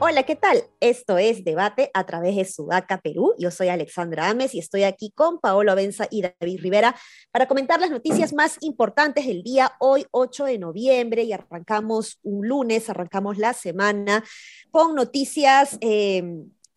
[0.00, 0.64] Hola, ¿qué tal?
[0.80, 3.34] Esto es Debate a través de Sudaca, Perú.
[3.38, 6.96] Yo soy Alexandra Ames y estoy aquí con Paolo Abenza y David Rivera
[7.30, 12.48] para comentar las noticias más importantes del día, hoy 8 de noviembre, y arrancamos un
[12.48, 14.24] lunes, arrancamos la semana
[14.70, 16.22] con noticias eh,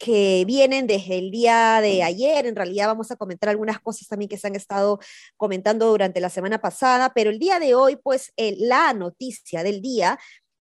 [0.03, 2.47] que vienen desde el día de ayer.
[2.47, 4.99] En realidad vamos a comentar algunas cosas también que se han estado
[5.37, 10.17] comentando durante la semana pasada, pero el día de hoy, pues la noticia del día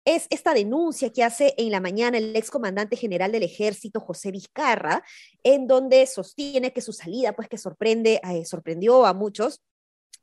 [0.05, 5.05] es esta denuncia que hace en la mañana el excomandante general del ejército, José Vizcarra,
[5.45, 9.61] en donde sostiene que su salida, pues que sorprende, eh, sorprendió a muchos,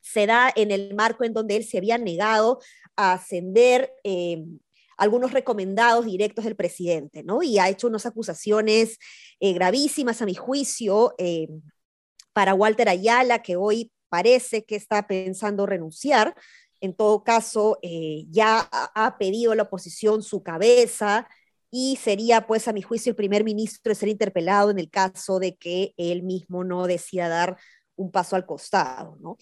[0.01, 2.59] se da en el marco en donde él se había negado
[2.97, 4.43] a ascender eh,
[4.97, 7.43] algunos recomendados directos del presidente, ¿no?
[7.43, 8.97] Y ha hecho unas acusaciones
[9.39, 11.13] eh, gravísimas, a mi juicio,
[12.33, 16.35] para Walter Ayala, que hoy parece que está pensando renunciar
[16.81, 21.27] en todo caso, eh, ya ha pedido la oposición su cabeza
[21.71, 25.39] y sería, pues, a mi juicio, el primer ministro de ser interpelado en el caso
[25.39, 27.57] de que él mismo no decida dar
[27.95, 29.37] un paso al costado, ¿no?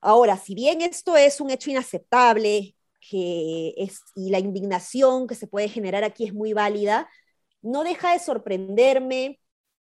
[0.00, 2.76] Ahora, si bien esto es un hecho inaceptable
[3.12, 7.08] es, y la indignación que se puede generar aquí es muy válida,
[7.62, 9.40] no deja de sorprenderme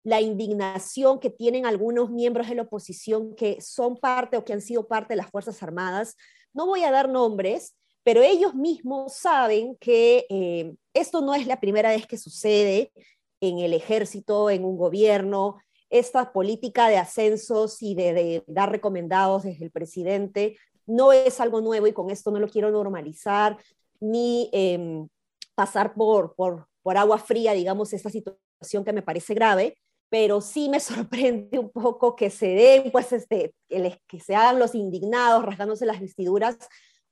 [0.04, 4.60] la indignación que tienen algunos miembros de la oposición que son parte o que han
[4.60, 6.16] sido parte de las Fuerzas Armadas.
[6.54, 11.60] No voy a dar nombres, pero ellos mismos saben que eh, esto no es la
[11.60, 12.92] primera vez que sucede
[13.40, 15.58] en el ejército, en un gobierno,
[15.90, 20.56] esta política de ascensos y de, dar recomendados desde el presidente
[20.88, 23.56] no es algo nuevo y con esto no lo quiero normalizar
[24.00, 25.08] ni em,
[25.54, 29.76] pasar por, por, por agua fría, digamos, esta situación que me parece grave,
[30.08, 34.74] pero sí me sorprende un poco que se den, pues, este, que se hagan los
[34.74, 36.56] indignados, rasgándose las vestiduras,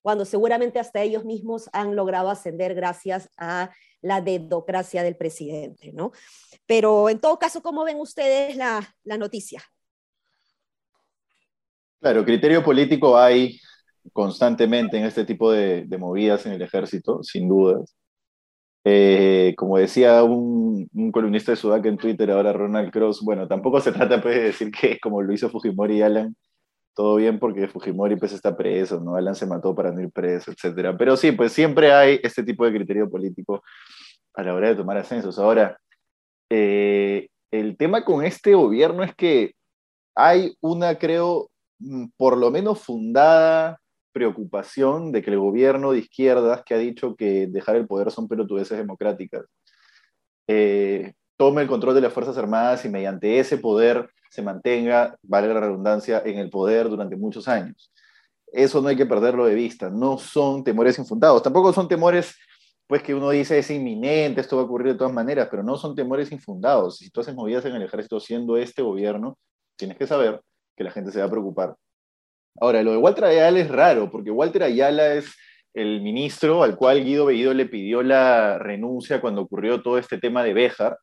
[0.00, 6.12] cuando seguramente hasta ellos mismos han logrado ascender gracias a la dedocracia del presidente, ¿no?
[6.64, 9.60] Pero en todo caso, ¿cómo ven ustedes la, la noticia?
[11.98, 13.58] Claro, criterio político hay
[14.12, 17.96] constantemente en este tipo de, de movidas en el ejército, sin dudas.
[18.88, 23.90] Eh, como decía un, columnista de Sudaca en Twitter, ahora Ronald Cross, bueno, tampoco se
[23.92, 26.36] trata pues, de decir que como lo hizo Fujimori y Alan,
[26.94, 29.16] todo bien porque Fujimori pues está preso, ¿no?
[29.16, 30.94] Alan se mató para no ir preso, etc.
[30.96, 33.64] Pero sí, pues siempre hay este tipo de criterio político
[34.34, 35.36] a la hora de tomar ascensos.
[35.40, 35.76] Ahora,
[36.48, 39.54] eh, el tema con este gobierno es que
[40.14, 41.50] hay una, creo,
[41.80, 43.80] mm, por lo menos fundada
[44.16, 48.28] preocupación de que el gobierno de izquierdas, que ha dicho que dejar el poder son
[48.28, 49.44] pelotudeces democráticas,
[50.48, 55.52] eh, tome el control de las Fuerzas Armadas y mediante ese poder se mantenga, vale
[55.52, 57.92] la redundancia, en el poder durante muchos años.
[58.50, 62.34] Eso no hay que perderlo de vista, no son temores infundados, tampoco son temores
[62.86, 65.76] pues que uno dice es inminente, esto va a ocurrir de todas maneras, pero no
[65.76, 66.96] son temores infundados.
[66.96, 69.36] Si tú haces movidas en el ejército siendo este gobierno,
[69.76, 70.40] tienes que saber
[70.74, 71.76] que la gente se va a preocupar
[72.60, 75.34] Ahora, lo de Walter Ayala es raro, porque Walter Ayala es
[75.74, 80.42] el ministro al cual Guido Bellido le pidió la renuncia cuando ocurrió todo este tema
[80.42, 80.98] de Béjar,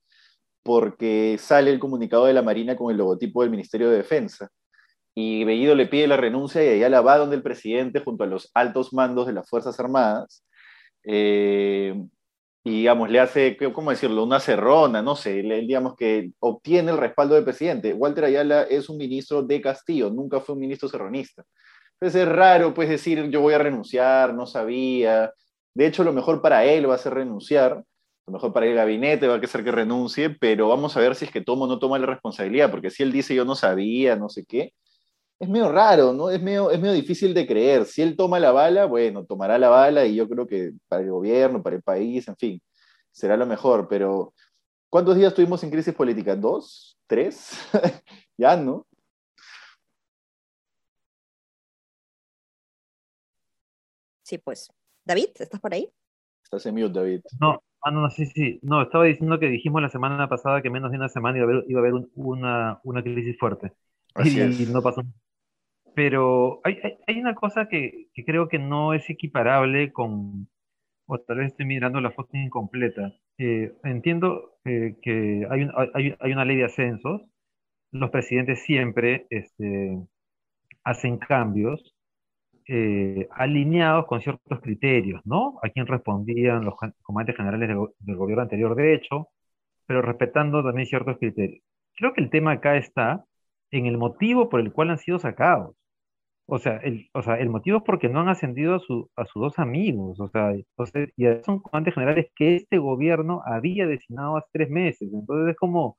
[0.63, 4.49] porque sale el comunicado de la Marina con el logotipo del Ministerio de Defensa.
[5.15, 8.49] Y Bellido le pide la renuncia y Ayala va donde el presidente junto a los
[8.55, 10.43] altos mandos de las Fuerzas Armadas.
[11.03, 11.93] Eh,
[12.63, 16.97] y digamos, le hace, ¿cómo decirlo?, una cerrona, no sé, le, digamos que obtiene el
[16.97, 17.93] respaldo del presidente.
[17.93, 21.43] Walter Ayala es un ministro de Castillo, nunca fue un ministro serronista.
[21.99, 25.33] Entonces es raro, pues, decir, yo voy a renunciar, no sabía.
[25.73, 27.83] De hecho, lo mejor para él va a ser renunciar,
[28.27, 31.25] lo mejor para el gabinete va a ser que renuncie, pero vamos a ver si
[31.25, 34.15] es que toma o no toma la responsabilidad, porque si él dice yo no sabía,
[34.15, 34.73] no sé qué,
[35.39, 36.29] es medio raro, ¿no?
[36.29, 37.85] Es medio, es medio difícil de creer.
[37.85, 41.11] Si él toma la bala, bueno, tomará la bala y yo creo que para el
[41.11, 42.61] gobierno, para el país, en fin,
[43.11, 43.87] será lo mejor.
[43.89, 44.33] Pero,
[44.89, 46.35] ¿cuántos días tuvimos en crisis política?
[46.35, 46.97] ¿Dos?
[47.07, 47.51] ¿Tres?
[48.37, 48.87] ya, ¿no?
[54.23, 54.71] Sí, pues.
[55.05, 55.91] David, ¿estás por ahí?
[56.43, 57.21] Estás en mute, David.
[57.41, 58.59] No, ah, no, sí, sí.
[58.61, 61.49] No, estaba diciendo que dijimos la semana pasada que menos de una semana iba a
[61.49, 63.73] haber, iba a haber una, una crisis fuerte.
[64.23, 65.01] y no pasó
[65.95, 70.47] pero hay, hay, una cosa que, que, creo que no es equiparable con,
[71.05, 73.13] o tal vez estoy mirando la foto incompleta.
[73.37, 77.21] Eh, entiendo eh, que hay, hay, hay, una ley de ascensos,
[77.91, 79.99] los presidentes siempre este,
[80.83, 81.95] hacen cambios
[82.67, 85.59] eh, alineados con ciertos criterios, ¿no?
[85.63, 89.29] A quien respondían los comandantes generales del, del, gobierno anterior, de hecho,
[89.85, 91.63] pero respetando también ciertos criterios.
[91.97, 93.25] creo que el tema acá está
[93.71, 95.75] en el motivo por el cual han sido sacados.
[96.45, 99.25] O sea, el, o sea, el motivo es porque no han ascendido a, su, a
[99.25, 100.19] sus dos amigos.
[100.19, 105.09] O sea, entonces, y son comandantes generales que este gobierno había designado hace tres meses.
[105.13, 105.97] Entonces es como,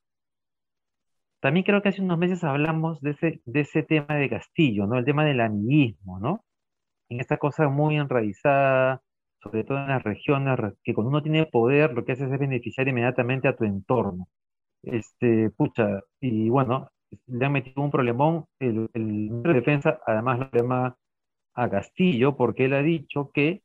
[1.41, 4.99] también creo que hace unos meses hablamos de ese, de ese tema de Castillo, ¿no?
[4.99, 6.45] El tema del amiguismo, ¿no?
[7.11, 9.03] En esta cosa muy enraizada,
[9.43, 12.89] sobre todo en las regiones, que cuando uno tiene poder, lo que hace es beneficiar
[12.89, 14.29] inmediatamente a tu entorno.
[14.83, 16.91] Este, pucha, y bueno,
[17.27, 18.47] le han metido un problemón.
[18.59, 20.97] El, el de Defensa además lo llama
[21.55, 23.63] a Castillo porque él ha dicho que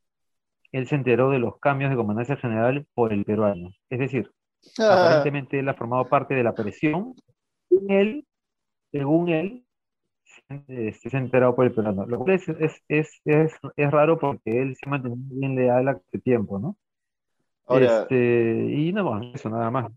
[0.71, 3.71] él se enteró de los cambios de comandancia general por el peruano.
[3.89, 4.31] Es decir,
[4.79, 4.93] ah.
[4.93, 7.15] aparentemente él ha formado parte de la presión.
[7.87, 8.25] Él,
[8.91, 9.65] según él,
[10.47, 12.05] se, ha enterado por el peruano.
[12.05, 13.21] Lo cual es, es, es,
[13.75, 16.77] es, raro porque él se ha mantenido bien leal a este tiempo, ¿no?
[17.79, 19.91] este, y no, eso nada más.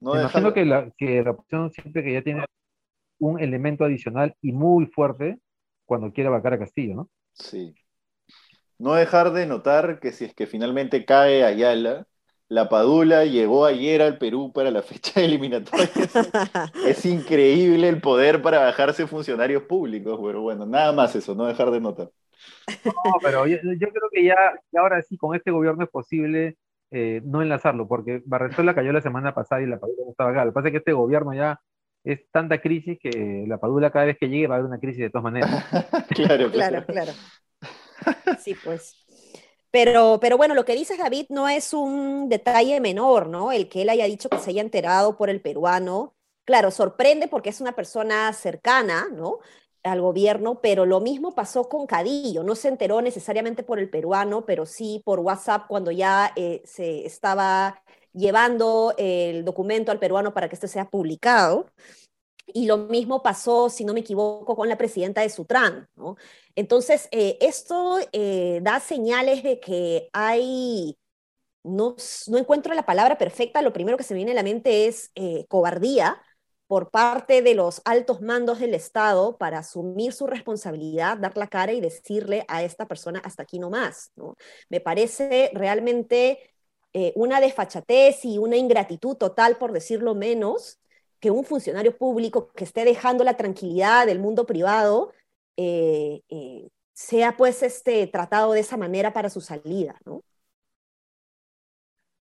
[0.00, 2.44] No Me imagino que la, que la oposición siempre que ya tiene
[3.18, 5.38] un elemento adicional y muy fuerte
[5.84, 7.10] cuando quiere vacar a Castillo, ¿no?
[7.32, 7.74] Sí.
[8.78, 12.06] No dejar de notar que si es que finalmente cae Ayala,
[12.48, 15.88] la Padula llegó ayer al Perú para la fecha eliminatoria.
[16.86, 21.70] es increíble el poder para bajarse funcionarios públicos, pero bueno, nada más eso, no dejar
[21.70, 22.10] de notar.
[22.84, 22.92] No,
[23.22, 24.36] pero yo, creo que ya,
[24.78, 26.56] ahora sí, con este gobierno es posible
[26.90, 30.44] eh, no enlazarlo, porque Barresola cayó la semana pasada y la Padula no estaba acá.
[30.44, 31.60] Lo que pasa es que este gobierno ya
[32.06, 35.02] es tanta crisis que la Padula cada vez que llegue va a haber una crisis
[35.02, 35.50] de todas maneras.
[36.14, 37.12] claro, claro, claro.
[38.38, 39.04] Sí, pues.
[39.72, 43.50] Pero, pero bueno, lo que dices, David, no es un detalle menor, ¿no?
[43.50, 46.14] El que él haya dicho que se haya enterado por el peruano.
[46.44, 49.40] Claro, sorprende porque es una persona cercana, ¿no?
[49.86, 52.42] al gobierno, pero lo mismo pasó con Cadillo.
[52.42, 57.06] No se enteró necesariamente por el peruano, pero sí por WhatsApp cuando ya eh, se
[57.06, 57.82] estaba
[58.16, 61.66] llevando el documento al peruano para que este sea publicado.
[62.46, 65.88] Y lo mismo pasó, si no me equivoco, con la presidenta de Sutran.
[65.96, 66.16] ¿no?
[66.54, 70.96] Entonces, eh, esto eh, da señales de que hay,
[71.64, 71.96] no,
[72.28, 75.10] no, encuentro la palabra perfecta, lo primero que se me viene a la mente es
[75.16, 76.22] eh, cobardía
[76.68, 81.72] por parte de los altos mandos del Estado para asumir su responsabilidad, dar la cara
[81.72, 84.10] y decirle a esta persona hasta aquí no más.
[84.16, 84.34] ¿no?
[84.68, 86.55] Me parece realmente
[86.98, 90.78] eh, una desfachatez y una ingratitud total, por decirlo menos,
[91.20, 95.12] que un funcionario público que esté dejando la tranquilidad del mundo privado
[95.58, 100.22] eh, eh, sea pues este, tratado de esa manera para su salida, ¿no?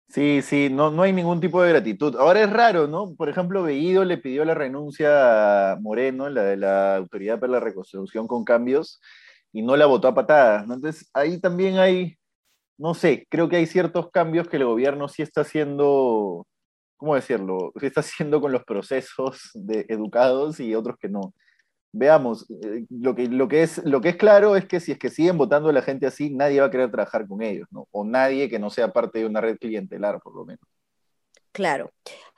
[0.08, 2.14] Sí, sí, no, no hay ningún tipo de gratitud.
[2.16, 3.14] Ahora es raro, ¿no?
[3.14, 7.60] Por ejemplo, Bellido le pidió la renuncia a Moreno, la de la Autoridad para la
[7.60, 9.00] Reconstrucción con Cambios,
[9.50, 10.64] y no la votó a patadas.
[10.64, 12.17] Entonces, ahí también hay,
[12.78, 16.46] no sé, creo que hay ciertos cambios que el gobierno sí está haciendo,
[16.96, 17.72] ¿cómo decirlo?
[17.78, 21.34] Sí está haciendo con los procesos de educados y otros que no.
[21.90, 24.98] Veamos, eh, lo, que, lo, que es, lo que es claro es que si es
[24.98, 27.88] que siguen votando a la gente así, nadie va a querer trabajar con ellos, ¿no?
[27.90, 30.62] O nadie que no sea parte de una red clientelar, por lo menos.
[31.50, 31.90] Claro.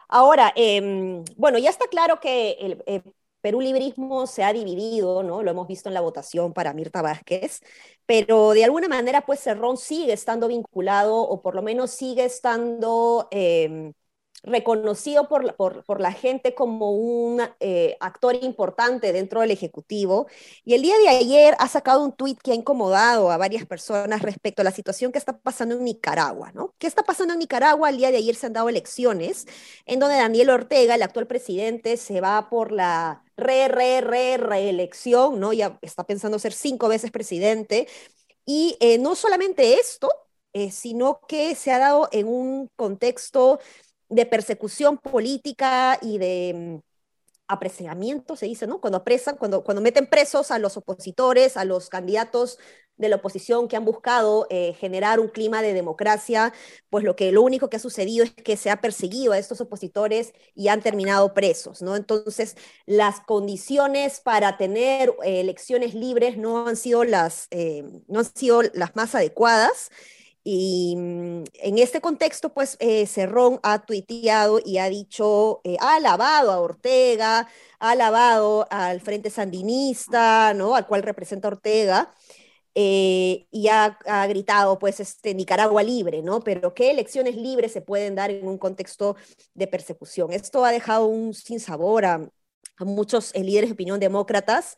[0.09, 3.03] Ahora, em, bueno, ya está claro que eh,
[3.41, 5.43] Perú Librismo se ha dividido, ¿no?
[5.43, 7.61] Lo hemos visto en la votación para Mirta Vázquez,
[8.07, 13.29] pero de alguna manera, pues Cerrón sigue estando vinculado o por lo menos sigue estando
[13.31, 13.93] em,
[14.43, 20.27] reconocido por, por, la gente como un eh, actor importante dentro del Ejecutivo.
[20.65, 24.23] Y el día de ayer ha sacado un tuit que ha incomodado a varias personas
[24.23, 26.53] respecto a la situación que está pasando en Nicaragua.
[26.53, 26.75] ¿no?
[26.79, 27.91] ¿Qué está pasando en Nicaragua?
[27.91, 29.47] El día de ayer se han dado elecciones
[29.87, 35.41] en donde Daniel Ortega, el actual presidente, se va por la re, re, re, reelección,
[35.41, 35.53] ¿no?
[35.53, 37.89] Ya está pensando ser cinco veces presidente.
[38.47, 40.09] Y eh, no solamente esto,
[40.53, 43.61] eh, sino que se ha dado en un contexto
[44.11, 46.91] de persecución política y de mm,
[47.49, 48.81] apreciamiento, se dice, ¿no?
[48.81, 52.59] Cuando apresan, cuando, cuando meten presos a los opositores, a los candidatos
[52.97, 56.53] de la oposición que han buscado eh, generar un clima de democracia,
[56.91, 59.61] pues lo que lo único que ha sucedido es que se ha perseguido a estos
[59.61, 61.97] opositores y han terminado presos, ¿no?
[61.97, 68.27] Entonces, las condiciones para tener eh, elecciones libres no han sido las, eh, no han
[68.37, 69.91] sido las más adecuadas.
[70.43, 75.97] Y mm, en este contexto, pues eh, Cerrón ha tuiteado y ha dicho, eh, ha
[75.97, 80.75] alabado a Ortega, ha alabado al Frente Sandinista, ¿no?
[80.77, 82.15] Al cual representa Ortega,
[82.75, 86.41] eh, y ha, gritado, pues, este, Nicaragua libre, ¿no?
[86.41, 89.17] Pero ¿qué elecciones libres se pueden dar en un contexto
[89.55, 90.33] de persecución?
[90.33, 92.31] Esto ha dejado un sinsabor a,
[92.77, 94.77] a muchos líderes de opinión demócratas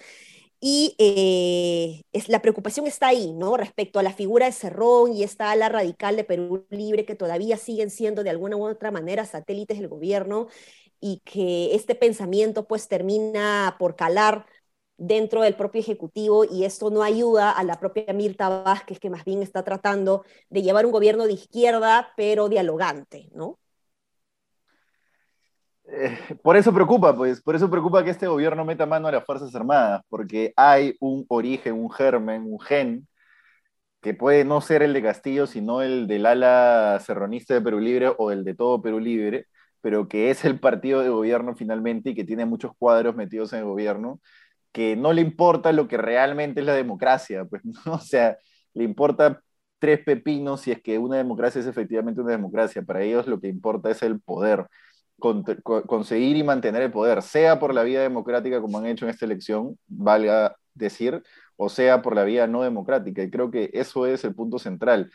[0.65, 3.57] y eh, es, la preocupación está ahí, ¿no?
[3.57, 7.57] Respecto a la figura de Cerrón y esta ala radical de Perú Libre, que todavía
[7.57, 10.49] siguen siendo de alguna u otra manera satélites del gobierno.
[11.01, 14.47] y que este pensamiento pues termina por calar
[14.99, 19.25] dentro del propio Ejecutivo y esto no ayuda a la propia Mirta Vázquez, que más
[19.25, 23.59] bien está tratando de llevar un gobierno de izquierda, pero dialogante, ¿no?
[25.95, 29.25] Eh, por eso preocupa, pues, por eso preocupa que este gobierno meta mano a las
[29.27, 33.07] Fuerzas Armadas, porque hay un origen, un germen, un gen,
[34.01, 38.13] que puede no ser el de Castillo, sino el del ala serronista de Perú Libre
[38.19, 39.47] o el de todo Perú Libre,
[39.81, 43.61] pero que es el partido de gobierno finalmente y que tiene muchos cuadros metidos en
[43.61, 44.21] el gobierno,
[44.73, 47.95] que no le importa lo que realmente es la democracia, pues, ¿no?
[47.95, 48.39] O sea,
[48.75, 49.41] le importa
[49.79, 52.83] tres pepinos si es que una democracia es efectivamente una democracia.
[52.83, 54.67] Para ellos lo que importa es el poder,
[55.87, 59.25] conseguir y mantener el poder, sea por la vía democrática como han hecho en esta
[59.25, 61.23] elección, valga decir,
[61.57, 63.23] o sea por la vía no democrática.
[63.23, 65.11] Y creo que eso es el punto central.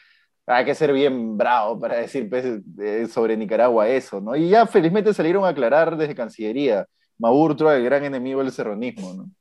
[0.45, 2.45] Hay que ser bien bravo para decir pues,
[2.79, 4.35] eh, sobre Nicaragua eso, ¿no?
[4.35, 6.87] Y ya felizmente salieron a aclarar desde Cancillería
[7.19, 9.13] Maurtua, el gran enemigo del serronismo.
[9.13, 9.31] ¿no?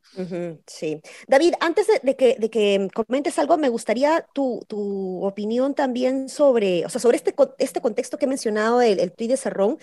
[0.67, 1.01] sí.
[1.29, 6.87] David, antes de, que, de, que, comentes algo, me gustaría tu, tu, opinión también sobre,
[6.87, 9.79] o sea, sobre este, este contexto que he mencionado, el, el de Cerrón,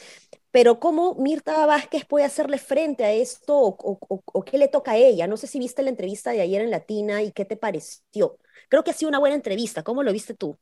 [0.53, 4.97] pero cómo Mirta Vázquez puede hacerle frente a esto o, o, qué le toca a
[4.97, 5.25] ella.
[5.25, 8.37] No sé si viste la entrevista de ayer en Latina y qué te pareció.
[8.69, 9.81] Creo que ha sido una buena entrevista.
[9.81, 10.55] ¿Cómo lo viste tú?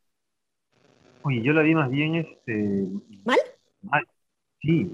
[1.24, 2.88] Oye, yo la vi más bien, este...
[3.26, 3.38] ¿Mal?
[3.82, 4.08] Mal,
[4.62, 4.90] sí.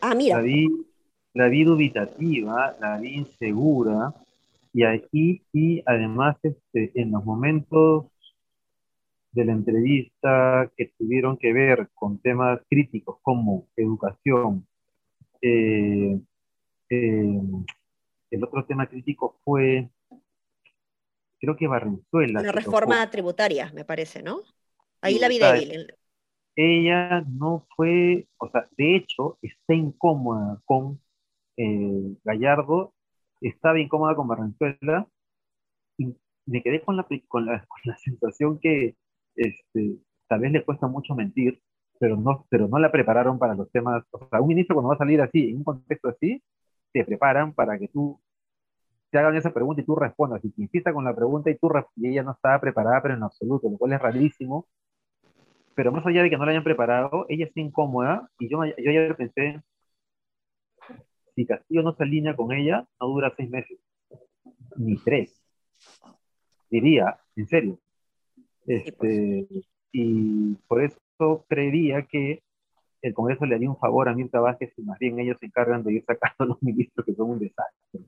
[0.00, 0.38] Ah, mira.
[0.38, 0.68] La vi
[1.32, 4.12] la vi dubitativa, la vi insegura,
[4.72, 8.06] y aquí, y además este, en los momentos
[9.32, 14.66] de la entrevista que tuvieron que ver con temas críticos como educación,
[15.42, 16.20] eh,
[16.90, 17.40] eh,
[18.30, 19.88] el otro tema crítico fue,
[21.38, 22.42] creo que Barrenzuela.
[22.42, 24.42] La reforma tributaria, me parece, ¿no?
[25.00, 25.94] Ahí la vi débil.
[26.56, 31.00] Ella no fue, o sea, de hecho, está incómoda con
[31.56, 32.92] eh, Gallardo
[33.40, 35.08] estaba incómoda con Barranzuela
[35.96, 36.14] y
[36.46, 37.66] me quedé con la, con la,
[37.98, 38.96] sensación que
[39.36, 41.60] este, tal vez le cuesta mucho mentir,
[41.98, 44.04] pero no, pero no la prepararon para los temas.
[44.10, 46.42] O sea, un ministro cuando va a salir así, en un contexto así,
[46.92, 48.20] te preparan para que tú
[49.10, 50.44] te hagan esa pregunta y tú respondas.
[50.44, 53.22] Y te insista con la pregunta y, tú, y ella no estaba preparada, pero en
[53.22, 54.66] absoluto, lo cual es rarísimo.
[55.74, 58.90] Pero más allá de que no la hayan preparado, ella está incómoda y yo, yo
[58.90, 59.62] ayer pensé,
[61.34, 63.78] si Castillo no se alinea con ella, no dura seis meses,
[64.76, 65.42] ni tres.
[66.70, 67.78] Diría, en serio.
[68.70, 69.48] Este,
[69.90, 72.40] y por eso creería que
[73.02, 75.82] el Congreso le haría un favor a Mirta Vázquez y más bien ellos se encargan
[75.82, 78.00] de ir sacando a los ministros que son un desastre.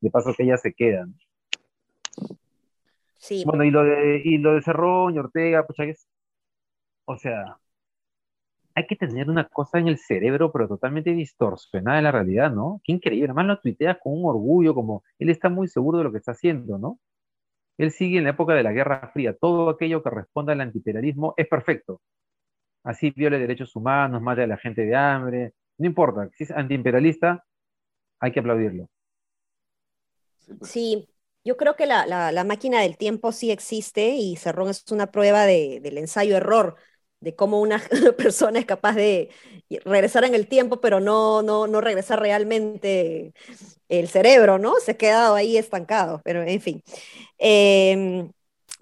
[0.00, 1.14] De paso que ellas se quedan.
[3.16, 3.44] Sí.
[3.46, 6.06] Bueno, y lo de, y lo de Cerrón y Ortega, pues, es,
[7.06, 7.58] o sea,
[8.74, 12.80] hay que tener una cosa en el cerebro, pero totalmente distorsionada de la realidad, ¿no?
[12.84, 13.26] Qué increíble.
[13.28, 16.32] Además lo tuitea con un orgullo, como él está muy seguro de lo que está
[16.32, 16.98] haciendo, ¿no?
[17.80, 19.34] Él sigue en la época de la Guerra Fría.
[19.34, 22.02] Todo aquello que responda al antiimperialismo es perfecto.
[22.84, 25.54] Así viole derechos humanos, mate a la gente de hambre.
[25.78, 26.28] No importa.
[26.34, 27.42] Si es antiimperialista,
[28.18, 28.90] hay que aplaudirlo.
[30.60, 31.08] Sí,
[31.42, 35.96] yo creo que la, máquina del tiempo sí existe y Cerrón es una prueba del
[35.96, 36.76] ensayo-error
[37.20, 37.82] de cómo una
[38.16, 39.30] persona es capaz de
[39.84, 43.32] regresar en el tiempo, pero no, no, no regresar realmente
[43.88, 44.74] el cerebro, ¿no?
[44.80, 46.82] Se ha quedado ahí estancado, pero en fin.
[47.38, 48.30] Em,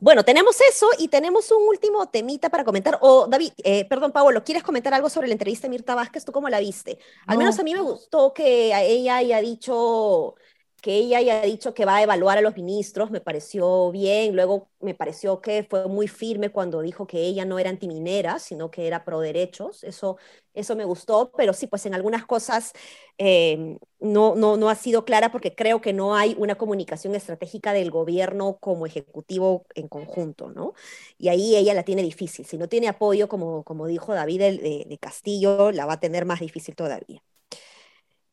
[0.00, 2.98] bueno, tenemos eso y tenemos un último temita para comentar.
[3.00, 6.24] O David, eh, perdón, Pablo, ¿quieres comentar algo sobre la entrevista de Mirta Vázquez?
[6.24, 6.98] ¿Tú cómo la viste?
[7.26, 10.36] Al menos a mí me gustó que ella haya dicho
[10.80, 14.36] que ella haya dicho que va a evaluar a los ministros, me pareció bien.
[14.36, 18.70] Luego me pareció que fue muy firme cuando dijo que ella no era antiminera, sino
[18.70, 19.82] que era pro derechos.
[19.82, 20.18] Eso,
[20.54, 22.72] eso me gustó, pero sí, pues en algunas cosas
[23.18, 27.72] em, no, no, no ha sido clara porque creo que no hay una comunicación estratégica
[27.72, 30.74] del gobierno como ejecutivo en conjunto, ¿no?
[31.18, 32.46] Y ahí ella la tiene difícil.
[32.46, 36.40] Si no tiene apoyo, como, como dijo David de, Castillo, la va a tener más
[36.40, 37.22] difícil todavía.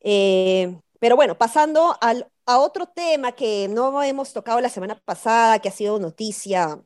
[0.00, 5.58] Eh, pero bueno, pasando al a otro tema que no hemos tocado la semana pasada,
[5.60, 6.80] que ha sido noticia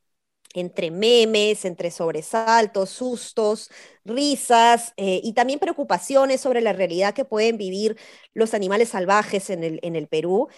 [0.55, 3.71] entre memes, entre sobresaltos, sustos,
[4.05, 7.97] risas eh, y también preocupaciones sobre la realidad que pueden vivir
[8.35, 10.49] los animales salvajes en el, en el Perú,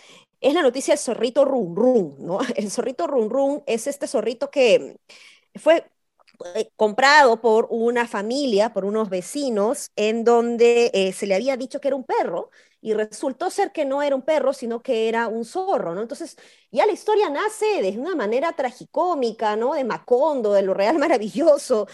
[0.40, 2.40] es la noticia del zorrito Run Run, ¿no?
[2.56, 4.96] El zorrito Run Run es este zorrito que
[5.56, 5.84] fue
[6.54, 11.80] eh, comprado por una familia, por unos vecinos, en donde eh, se le había dicho
[11.80, 12.50] que era un perro
[12.82, 16.02] y resultó ser que no era un perro, sino que era un zorro, ¿no?
[16.02, 16.36] Entonces,
[16.72, 19.74] ya la historia nace de una manera tragicómica, ¿no?
[19.74, 21.86] De Macondo, de lo real maravilloso,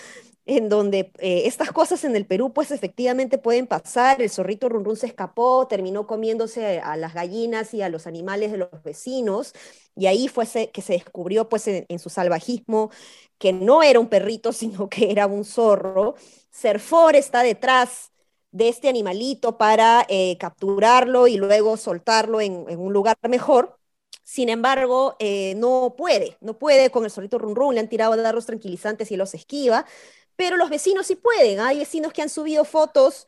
[0.47, 4.23] en donde eh, estas cosas en el Perú pues efectivamente pueden pasar.
[4.23, 8.51] El zorrito Run Run se escapó, terminó comiéndose a las gallinas y a los animales
[8.51, 9.53] de los vecinos
[9.95, 12.91] y ahí fue que se descubrió pues en, su salvajismo
[13.37, 16.15] que no era un perrito sino que era un zorro.
[16.51, 18.11] Serfor está detrás
[18.51, 23.79] de este animalito para eh, capturarlo y luego soltarlo en, un lugar mejor.
[24.23, 28.17] Sin embargo, eh, no puede, no puede con el zorrito run run, le han tirado
[28.17, 29.87] darlos tranquilizantes y los esquiva
[30.39, 31.59] pero los vecinos sí pueden.
[31.59, 33.27] Hay vecinos que han subido fotos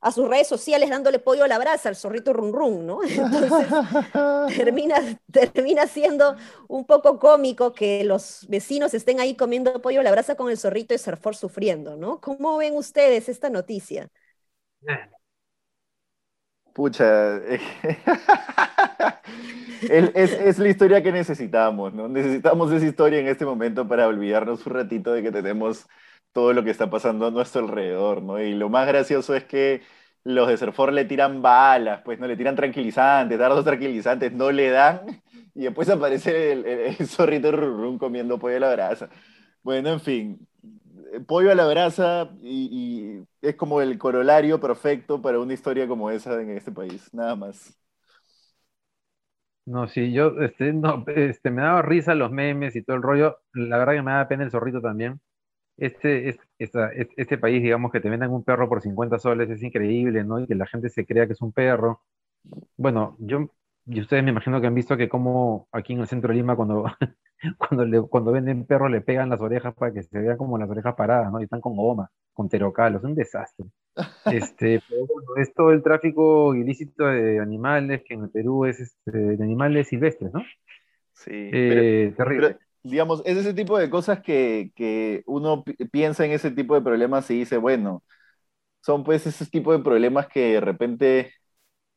[0.00, 3.02] a sus redes sociales dándole pollo a la brasa al zorrito run run, ¿no?
[3.08, 3.50] Entonces
[4.56, 6.36] termina, termina siendo
[6.68, 10.56] un poco cómico que los vecinos estén ahí comiendo pollo a la brasa con el
[10.56, 12.20] zorrito y Serfor sufriendo, ¿no?
[12.20, 14.08] ¿Cómo ven ustedes esta noticia?
[16.74, 17.36] Pucha,
[19.82, 22.08] es, es, la historia que necesitamos, ¿no?
[22.08, 25.86] Necesitamos esa historia en este momento para olvidarnos un ratito de que tenemos
[26.32, 28.40] todo lo que está pasando a nuestro alrededor, ¿no?
[28.40, 29.82] Y lo más gracioso es que
[30.24, 34.70] los de Serfor le tiran balas, pues no le tiran tranquilizantes, dardos tranquilizantes, no le
[34.70, 35.22] dan,
[35.54, 39.08] y después aparece el, zorrito rurrún comiendo pollo a la brasa.
[39.62, 40.48] Bueno, en fin,
[41.26, 46.40] pollo a la brasa y, es como el corolario perfecto para una historia como esa
[46.40, 47.76] en este país, nada más.
[49.64, 53.38] No, sí, yo, este, no, este, me daba risa los memes y todo el rollo,
[53.52, 55.20] la verdad que me da pena el zorrito también
[55.76, 60.40] este, este país, digamos, que te vendan un perro por 50 soles es increíble, ¿no?
[60.40, 62.02] Y que la gente se crea que es un perro.
[62.76, 63.50] Bueno, yo,
[63.86, 66.56] y ustedes me imagino que han visto que como aquí en el centro de Lima,
[66.56, 66.84] cuando,
[67.58, 70.94] cuando, cuando venden perros, le pegan las orejas para que se vean como las orejas
[70.94, 71.40] paradas, ¿no?
[71.40, 73.66] Y están con goma, con terocalos, es un desastre.
[74.26, 78.80] Este, pero bueno, es todo el tráfico ilícito de animales, que en el Perú es
[78.80, 80.42] este, de animales silvestres, ¿no?
[81.12, 86.50] Sí, eh, terrible digamos, es ese tipo de cosas que, que, uno piensa en ese
[86.50, 88.02] tipo de problemas y dice, bueno,
[88.82, 91.32] son pues ese tipo de problemas que de repente,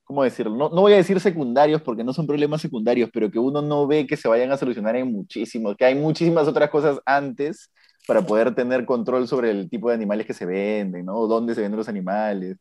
[0.06, 0.56] ¿cómo decirlo?
[0.56, 3.86] No, no voy a decir secundarios porque no son problemas secundarios, pero que uno no
[3.88, 7.72] ve que se vayan a solucionar en muchísimos, que hay muchísimas otras cosas antes
[8.08, 11.28] para poder tener control sobre el tipo de animales que se venden, ¿no?
[11.28, 12.58] Dónde se venden los animales,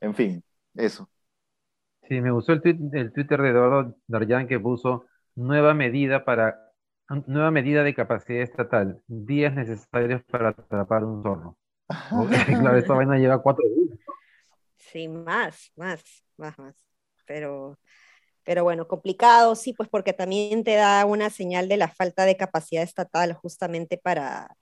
[0.00, 1.08] en fin, eso.
[2.08, 6.72] Sí, me gustó el, tweet, el Twitter de Eduardo Darjan que puso nueva medida para
[7.26, 9.02] Nueva medida de capacidad estatal.
[9.06, 11.58] Días necesarios para atrapar un zorro.
[12.46, 13.98] claro, esta vaina lleva cuatro días.
[14.90, 16.02] Sí, más, más,
[16.36, 16.74] más, más.
[17.26, 17.78] Pero,
[18.44, 22.36] pero bueno, complicado, sí, pues porque también te da una señal de la falta de
[22.36, 24.56] capacidad estatal justamente para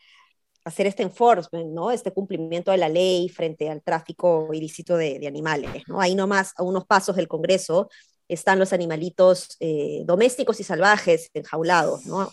[0.65, 1.91] hacer este enforcement, ¿no?
[1.91, 6.01] Este cumplimiento de la ley frente al tráfico ilícito de, de animales, ¿no?
[6.01, 7.89] Ahí nomás, a unos pasos del Congreso,
[8.31, 12.31] están los animalitos eh, domésticos y salvajes enjaulados, ¿no?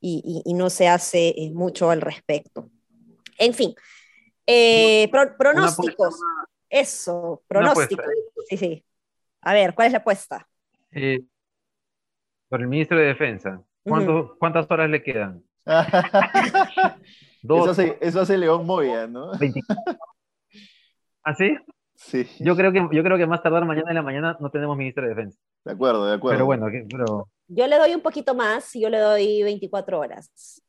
[0.00, 2.70] Y, no se hace eh, mucho al respecto.
[3.36, 3.74] En fin,
[4.46, 6.14] eh, pronósticos.
[6.70, 8.06] Eso, pronósticos.
[8.48, 8.84] Sí, sí.
[9.42, 10.46] A ver, ¿cuál es la apuesta?
[12.48, 13.62] por el ministro de Defensa.
[13.84, 15.42] ¿Cuántas horas le quedan?
[17.42, 19.32] Eso, hace, eso hace León Moya, ¿no?
[21.24, 21.56] ¿Ah, sí?
[22.38, 25.04] Yo creo que, yo creo que más tardar mañana en la mañana no tenemos ministro
[25.04, 25.38] de defensa.
[25.64, 26.36] De acuerdo, de acuerdo.
[26.36, 27.28] Pero bueno, pero...
[27.48, 30.62] Yo le doy un poquito más, yo le doy 24 horas.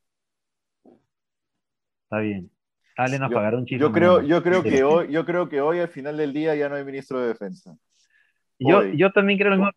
[2.04, 2.52] Está bien.
[2.98, 5.88] Ale nos pagará un Yo creo, yo creo que hoy, yo creo que hoy al
[5.88, 7.76] final del día ya no hay ministro de defensa.
[8.60, 9.72] Yo, yo también creo lo mismo,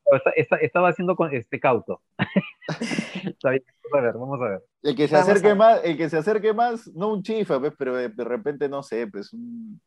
[0.60, 2.02] estaba haciendo con este cauto.
[3.24, 4.62] Está bien, vamos a ver, vamos a ver.
[4.82, 7.96] El que se acerque más, el que se acerque más, no un chifa, pues, pero
[7.96, 9.34] de, repente no sé, pues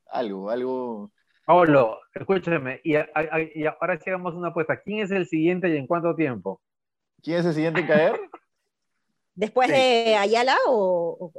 [0.10, 1.12] algo, algo
[1.48, 4.82] Pablo, escúchame, y, ahora sí hagamos una apuesta.
[4.82, 6.60] ¿Quién es el siguiente y en cuánto tiempo?
[7.24, 8.20] ¿Quién es el siguiente en caer?
[9.34, 11.32] ¿Después de Ayala o,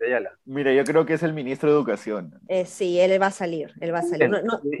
[0.00, 0.38] Ayala.
[0.44, 2.38] Mira, yo creo que es el ministro de Educación.
[2.48, 4.30] Eh, sí, él va a salir, él va a salir.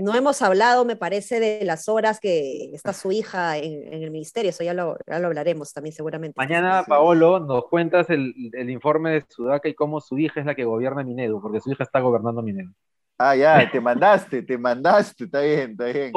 [0.00, 4.50] No, hemos hablado, me parece, de las horas que está su hija en, el ministerio,
[4.50, 6.34] eso ya lo, hablaremos también seguramente.
[6.36, 10.54] Mañana, Paolo, nos cuentas el, el, informe de Sudaca y cómo su hija es la
[10.54, 12.72] que gobierna Minedu, porque su hija está gobernando Minedu.
[13.16, 16.12] Ah, ya, te mandaste, te mandaste, está bien, está bien.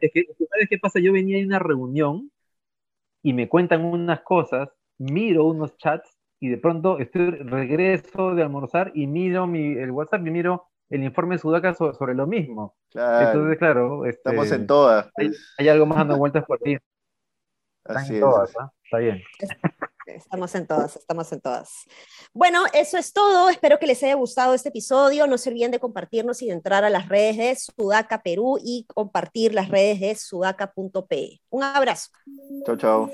[0.00, 1.00] Es que, ¿sabes qué pasa?
[1.00, 2.30] Yo venía en una reunión
[3.22, 8.90] y me cuentan unas cosas, miro unos chats y de pronto estoy regreso de almorzar
[8.96, 12.74] y miro mi, el WhatsApp y miro el informe de Sudaca sobre, lo mismo.
[12.92, 14.04] Entonces, claro.
[14.06, 15.08] Este, Estamos en todas.
[15.14, 15.54] Pues.
[15.56, 16.76] Hay, algo más dando vueltas por ti.
[17.84, 18.24] Así es.
[18.24, 18.72] ¿ah?
[18.82, 19.22] Está bien.
[20.06, 21.84] Estamos en todas, estamos en todas.
[22.34, 23.48] Bueno, eso es todo.
[23.48, 25.28] Espero que les haya gustado este episodio.
[25.28, 28.84] No se olviden de compartirnos y de entrar a las redes de Sudaca Perú y
[28.92, 31.40] compartir las redes de sudaca.pe.
[31.50, 32.10] Un abrazo.
[32.66, 33.10] Chao, chao.